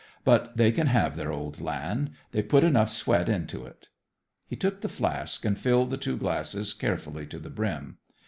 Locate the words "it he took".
3.67-4.81